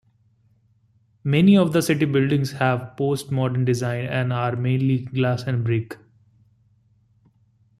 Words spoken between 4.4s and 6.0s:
mainly glass and brick.